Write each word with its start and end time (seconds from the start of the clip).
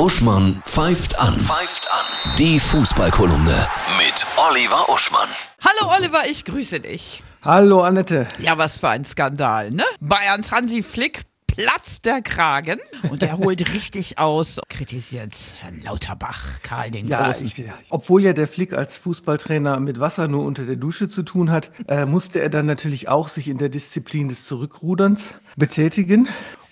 Uschmann 0.00 0.62
pfeift 0.64 1.20
an. 1.20 1.38
Pfeift 1.38 1.86
an. 1.92 2.34
Die 2.38 2.58
Fußballkolumne 2.58 3.68
mit 3.98 4.26
Oliver 4.48 4.88
Uschmann. 4.88 5.28
Hallo 5.62 5.92
Oliver, 5.94 6.22
ich 6.26 6.46
grüße 6.46 6.80
dich. 6.80 7.22
Hallo 7.42 7.82
Annette. 7.82 8.26
Ja, 8.38 8.56
was 8.56 8.78
für 8.78 8.88
ein 8.88 9.04
Skandal, 9.04 9.70
ne? 9.72 9.84
Bayerns 10.00 10.52
Hansi 10.52 10.82
Flick 10.82 11.24
platzt 11.46 12.06
der 12.06 12.22
Kragen 12.22 12.78
und 13.10 13.22
er 13.22 13.36
holt 13.36 13.74
richtig 13.74 14.18
aus, 14.18 14.58
kritisiert 14.70 15.34
Herrn 15.60 15.82
Lauterbach, 15.82 16.62
Karl 16.62 16.90
den 16.90 17.06
Ja, 17.06 17.26
Großen. 17.26 17.48
ich, 17.48 17.64
obwohl 17.90 18.24
ja 18.24 18.32
der 18.32 18.48
Flick 18.48 18.72
als 18.72 18.98
Fußballtrainer 19.00 19.80
mit 19.80 20.00
Wasser 20.00 20.28
nur 20.28 20.46
unter 20.46 20.64
der 20.64 20.76
Dusche 20.76 21.10
zu 21.10 21.22
tun 21.24 21.50
hat, 21.50 21.72
äh, 21.88 22.06
musste 22.06 22.40
er 22.40 22.48
dann 22.48 22.64
natürlich 22.64 23.10
auch 23.10 23.28
sich 23.28 23.48
in 23.48 23.58
der 23.58 23.68
Disziplin 23.68 24.30
des 24.30 24.46
Zurückruderns 24.46 25.34
betätigen 25.56 26.26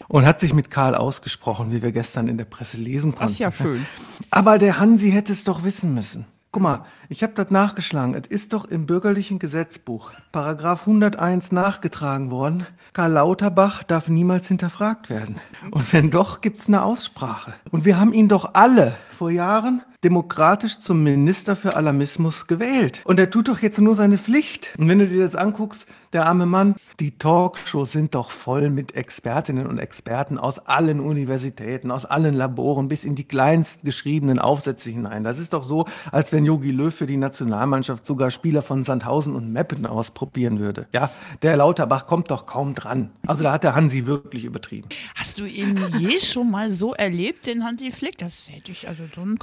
und 0.09 0.27
hat 0.27 0.41
sich 0.41 0.55
mit 0.55 0.71
Karl 0.71 0.95
ausgesprochen, 0.95 1.71
wie 1.71 1.83
wir 1.83 1.93
gestern 1.93 2.29
in 2.29 2.39
der 2.39 2.47
Presse 2.47 2.79
lesen 2.79 3.13
konnten. 3.13 3.25
Das 3.25 3.33
ist 3.33 3.39
ja 3.39 3.53
schön. 3.53 3.87
Aber 4.31 4.59
der 4.59 4.81
Hansi 4.81 5.11
hätte 5.11 5.33
es 5.33 5.45
doch 5.45 5.63
wissen 5.63 5.95
müssen. 5.95 6.27
Guck 6.51 6.63
mal, 6.63 6.85
ich 7.11 7.23
habe 7.23 7.35
das 7.35 7.51
nachgeschlagen. 7.51 8.15
Es 8.15 8.27
ist 8.27 8.55
doch 8.55 8.65
im 8.65 8.87
bürgerlichen 8.87 9.39
Gesetzbuch, 9.39 10.13
Paragraph 10.33 10.81
101 10.89 11.53
nachgetragen 11.53 12.31
worden. 12.31 12.67
Karl 12.95 13.13
Lauterbach 13.13 13.83
darf 13.83 14.09
niemals 14.09 14.49
hinterfragt 14.49 15.11
werden. 15.11 15.37
Und 15.71 15.93
wenn 15.93 16.11
doch, 16.11 16.41
gibt's 16.41 16.67
eine 16.67 16.83
Aussprache. 16.83 17.53
Und 17.71 17.85
wir 17.85 18.01
haben 18.01 18.15
ihn 18.15 18.29
doch 18.29 18.55
alle 18.55 18.97
vor 19.17 19.31
Jahren 19.31 19.83
demokratisch 20.05 20.79
zum 20.79 21.03
Minister 21.03 21.57
für 21.57 21.75
Alarmismus 21.77 22.47
gewählt. 22.47 23.03
Und 23.05 23.19
er 23.19 23.31
tut 23.31 23.49
doch 23.49 23.61
jetzt 23.61 23.81
nur 23.81 23.95
seine 23.95 24.19
Pflicht. 24.19 24.75
Und 24.79 24.89
wenn 24.89 25.01
du 25.01 25.09
dir 25.09 25.23
das 25.23 25.35
anguckst, 25.35 25.87
der 26.13 26.25
arme 26.25 26.47
Mann, 26.47 26.75
die 27.01 27.19
Talkshows 27.19 27.93
sind 27.93 28.15
doch 28.15 28.31
voll 28.31 28.71
mit 28.71 28.95
Expertinnen 28.95 29.67
und 29.67 29.79
Experten 29.79 30.39
aus 30.39 30.59
allen 30.59 31.01
Universitäten, 31.01 31.91
aus 31.91 32.07
allen 32.07 32.35
Laboren 32.35 32.89
bis 32.89 33.05
in 33.05 33.15
die 33.15 33.25
kleinst 33.25 33.85
geschriebenen 33.85 34.39
Aufsätze 34.39 34.91
hinein. 34.91 35.23
Das 35.25 35.39
ist 35.39 35.53
doch 35.53 35.65
so, 35.65 35.87
als 36.11 36.33
wenn 36.33 36.47
Jogi 36.47 36.71
Löw 36.71 36.95
für 36.95 37.05
die 37.05 37.19
Nationalmannschaft 37.19 38.07
sogar 38.07 38.31
Spieler 38.31 38.63
von 38.63 38.85
Sandhausen 38.85 39.35
und 39.35 39.53
Meppen 39.53 39.85
ausprobieren 39.85 40.61
würde. 40.61 40.87
Ja, 40.93 41.11
der 41.43 41.57
Lauterbach 41.59 42.07
kommt 42.07 42.31
doch 42.31 42.47
kaum 42.47 42.75
dran. 42.75 43.11
Also 43.27 43.43
da 43.43 43.53
hat 43.53 43.65
der 43.65 43.75
Hansi 43.75 44.07
wirklich 44.07 44.45
übertrieben. 44.45 44.89
Hast 45.15 45.41
du 45.41 45.45
ihn 45.45 45.79
je 45.99 46.21
schon 46.21 46.51
mal 46.51 46.71
so 46.71 46.95
erlebt, 46.95 47.47
den 47.47 47.65
Hansi 47.65 47.91
Flick? 47.91 48.17
Das 48.17 48.49
hätte 48.49 48.73
ich, 48.73 48.89
also 48.89 49.03
so 49.15 49.21
einen 49.21 49.39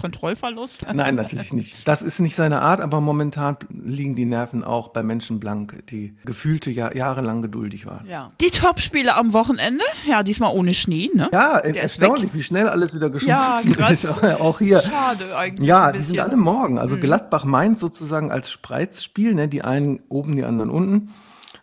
Kontrollverlust. 0.45 0.85
Nein, 0.93 1.15
natürlich 1.15 1.53
nicht. 1.53 1.87
Das 1.87 2.01
ist 2.01 2.19
nicht 2.19 2.35
seine 2.35 2.61
Art, 2.61 2.81
aber 2.81 3.01
momentan 3.01 3.57
liegen 3.69 4.15
die 4.15 4.25
Nerven 4.25 4.63
auch 4.63 4.89
bei 4.89 5.03
Menschen 5.03 5.39
blank, 5.39 5.85
die 5.89 6.15
gefühlte 6.25 6.69
Jahr, 6.71 6.95
jahrelang 6.95 7.41
geduldig 7.41 7.85
waren. 7.85 8.05
Ja. 8.07 8.31
Die 8.41 8.51
Topspiele 8.51 9.15
am 9.15 9.33
Wochenende, 9.33 9.83
ja, 10.07 10.23
diesmal 10.23 10.55
ohne 10.55 10.73
Schnee, 10.73 11.09
ne? 11.13 11.29
Ja, 11.31 11.61
Der 11.61 11.83
erstaunlich, 11.83 12.33
wie 12.33 12.43
schnell 12.43 12.67
alles 12.67 12.95
wieder 12.95 13.07
Ja, 13.07 13.55
geschmolzen 13.55 13.73
krass. 13.73 14.03
ist. 14.03 14.23
Auch 14.39 14.59
hier. 14.59 14.81
Schade 14.81 15.35
eigentlich. 15.35 15.67
Ja, 15.67 15.91
die 15.91 15.99
sind 15.99 16.19
alle 16.19 16.37
morgen. 16.37 16.77
Also 16.77 16.97
Gladbach-Mainz 16.97 17.79
sozusagen 17.79 18.31
als 18.31 18.51
Spreizspiel, 18.51 19.33
ne? 19.33 19.47
die 19.47 19.63
einen 19.63 20.01
oben, 20.09 20.35
die 20.35 20.43
anderen 20.43 20.69
unten. 20.69 21.09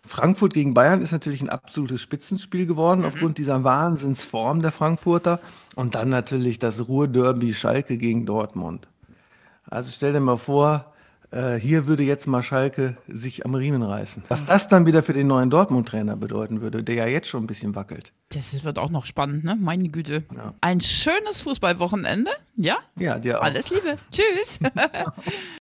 Frankfurt 0.05 0.53
gegen 0.53 0.73
Bayern 0.73 1.01
ist 1.01 1.11
natürlich 1.13 1.41
ein 1.41 1.49
absolutes 1.49 2.01
Spitzenspiel 2.01 2.65
geworden 2.65 3.01
Mhm. 3.01 3.05
aufgrund 3.07 3.37
dieser 3.37 3.63
Wahnsinnsform 3.63 4.61
der 4.61 4.71
Frankfurter. 4.71 5.39
Und 5.75 5.95
dann 5.95 6.09
natürlich 6.09 6.59
das 6.59 6.87
Ruhrderby 6.89 7.53
Schalke 7.53 7.97
gegen 7.97 8.25
Dortmund. 8.25 8.87
Also 9.69 9.91
stell 9.93 10.11
dir 10.13 10.19
mal 10.19 10.37
vor, 10.37 10.93
äh, 11.31 11.55
hier 11.55 11.87
würde 11.87 12.03
jetzt 12.03 12.27
mal 12.27 12.43
Schalke 12.43 12.97
sich 13.07 13.45
am 13.45 13.55
Riemen 13.55 13.81
reißen. 13.81 14.23
Was 14.27 14.43
das 14.45 14.67
dann 14.67 14.85
wieder 14.85 15.01
für 15.03 15.13
den 15.13 15.25
neuen 15.27 15.49
Dortmund-Trainer 15.49 16.15
bedeuten 16.17 16.61
würde, 16.61 16.83
der 16.83 16.95
ja 16.95 17.07
jetzt 17.07 17.27
schon 17.29 17.45
ein 17.45 17.47
bisschen 17.47 17.73
wackelt. 17.73 18.11
Das 18.29 18.63
wird 18.63 18.77
auch 18.77 18.89
noch 18.91 19.05
spannend, 19.05 19.43
ne? 19.45 19.55
Meine 19.59 19.87
Güte. 19.89 20.25
Ein 20.61 20.79
schönes 20.81 21.41
Fußballwochenende, 21.41 22.29
ja? 22.57 22.75
Ja, 22.97 23.17
dir 23.19 23.39
auch. 23.39 23.43
Alles 23.45 23.69
Liebe. 23.69 23.97
Tschüss. 24.11 24.59